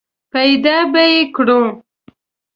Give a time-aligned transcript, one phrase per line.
[0.33, 1.61] پیدا به یې کړو!